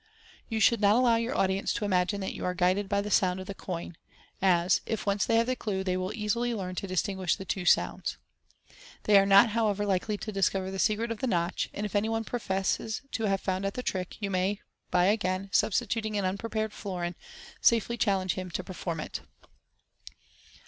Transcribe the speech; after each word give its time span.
You 0.49 0.59
should 0.59 0.81
not 0.81 0.95
allow 0.95 1.17
your 1.17 1.37
audience 1.37 1.71
to 1.73 1.85
imagine 1.85 2.21
that 2.21 2.33
you 2.33 2.43
are 2.43 2.55
guided 2.55 2.89
by 2.89 3.01
the 3.01 3.11
sound 3.11 3.39
of 3.39 3.45
the 3.45 3.53
coin, 3.53 3.95
as, 4.41 4.81
if 4.87 5.05
once 5.05 5.27
they 5.27 5.35
have 5.35 5.45
the 5.45 5.55
cine, 5.55 5.83
they 5.85 5.95
will 5.95 6.11
easily 6.15 6.55
learn 6.55 6.73
to 6.77 6.87
distinguish 6.87 7.35
the 7.35 7.45
two 7.45 7.65
sounds. 7.65 8.17
They 9.03 9.19
are 9.19 9.27
not, 9.27 9.49
however, 9.49 9.85
likely 9.85 10.17
to 10.17 10.31
discover 10.31 10.71
the 10.71 10.79
secret 10.79 11.11
of 11.11 11.19
the 11.19 11.27
notch, 11.27 11.69
and 11.71 11.85
if 11.85 11.95
any 11.95 12.09
one 12.09 12.23
professes 12.23 13.03
to 13.11 13.25
have 13.25 13.41
found 13.41 13.63
out 13.63 13.75
the 13.75 13.83
trick, 13.83 14.17
you 14.19 14.31
may, 14.31 14.61
by 14.89 15.05
again 15.05 15.49
substituting 15.53 16.17
an 16.17 16.25
unprepared 16.25 16.73
florin, 16.73 17.13
safely 17.61 17.95
challenge 17.95 18.33
him 18.33 18.49
to 18.49 18.63
per 18.63 18.73
form 18.73 18.99
it. 18.99 19.21